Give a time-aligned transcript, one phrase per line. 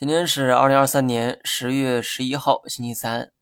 [0.00, 3.32] 今天是二零二三年十月十一号，星期三，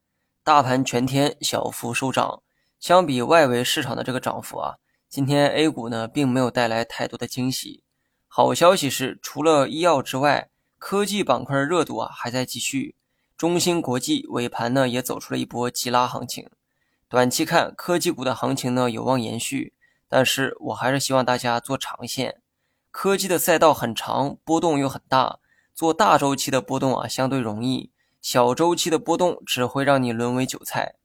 [0.42, 2.42] 大盘全天小幅收涨。
[2.80, 4.74] 相比外围市场的这个涨幅啊，
[5.08, 7.84] 今天 A 股呢并没有带来太多的惊喜。
[8.26, 12.96] 好消息是，除了医药之外，科技板块热度啊还在继续。
[13.36, 16.50] 中芯国际尾盘呢也走出了一波急拉行情。
[17.08, 19.74] 短期看，科技股的行情呢有望延续，
[20.08, 22.42] 但是我还是希望大家做长线。
[22.90, 25.38] 科技的赛道很长，波动又很大。
[25.78, 30.96] 做大周期的波动啊，相对容易；小周期的波动只会让你沦为韭菜。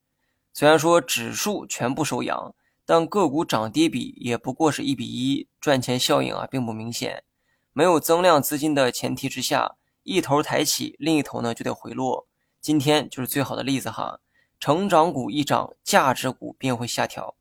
[0.51, 7.23] 虽然说指数全部收阳，但个股涨跌比也不过是一比一，赚钱效应啊并不明显。
[7.71, 12.25] 没有增量资金的前提之下，一头抬起，另一头呢就得回落。
[12.59, 14.21] 今天就是最好的例子哈，
[14.59, 17.35] 成长股一涨，价值股便会下调。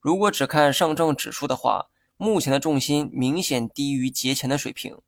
[0.00, 1.86] 如果只看上证指数的话，
[2.18, 4.98] 目前的重心明显低于节前的水平。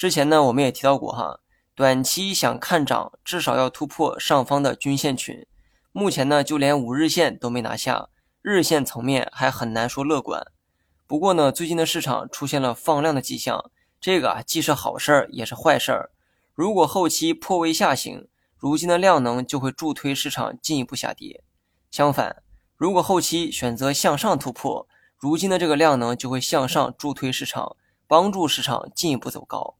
[0.00, 1.40] 之前呢，我们也提到过哈，
[1.74, 5.46] 短期想看涨，至少要突破上方的均线群。
[5.92, 8.08] 目前呢，就连五日线都没拿下，
[8.40, 10.42] 日线层面还很难说乐观。
[11.06, 16.10] 不过呢，最近的市场出现了放量的迹象，这个啊既是好事儿也是坏事儿。
[16.54, 21.42] 如果后期破位下行，如今的量能就会助推市场进一步下跌；
[21.90, 22.42] 相反，
[22.78, 24.88] 如果后期选择向上突破，
[25.18, 27.76] 如今的这个量能就会向上助推市场，
[28.08, 29.76] 帮助市场进一步走高。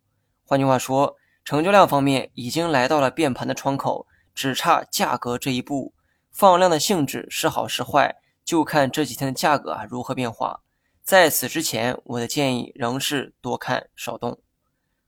[0.51, 5.95] 换句话说，成交量方面已经来到了变盘的窗口，只差价格这一步。
[6.33, 10.61] 放量的性质是好是坏，就看这几天的价格啊如何变化。
[11.05, 14.41] 在此之前，我的建议仍是多看少动。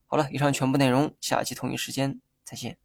[0.06, 2.78] 好了，以上全部内容，下期同一时间再见。